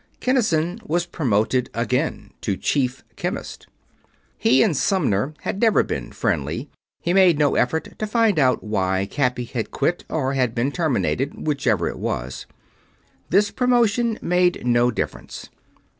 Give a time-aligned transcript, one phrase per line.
[0.19, 3.67] Kinnison was promoted again: to Chief Chemist.
[4.35, 9.05] He and Sumner had never been friendly; he made no effort to find out why
[9.05, 12.47] Cappy had quit, or had been terminated, whichever it was.
[13.29, 15.49] This promotion made no difference.